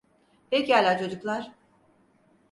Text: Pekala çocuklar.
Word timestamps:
Pekala 0.51 0.97
çocuklar. 0.97 1.51